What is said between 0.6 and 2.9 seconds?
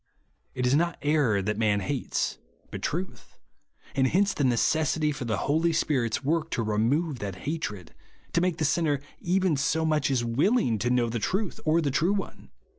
is not error tliat man hates, but